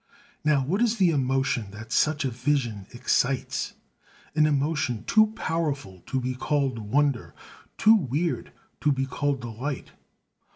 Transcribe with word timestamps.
Now 0.43 0.65
what 0.65 0.81
is 0.81 0.97
the 0.97 1.11
emotion 1.11 1.69
that 1.69 1.91
such 1.91 2.25
a 2.25 2.31
vision 2.31 2.87
excites, 2.91 3.75
an 4.33 4.47
emotion 4.47 5.03
too 5.03 5.27
powerful 5.35 6.01
to 6.07 6.19
be 6.19 6.33
called 6.33 6.79
wonder, 6.79 7.35
too 7.77 7.93
weird 7.95 8.51
to 8.79 8.91
be 8.91 9.05
called 9.05 9.41
delight? 9.41 9.91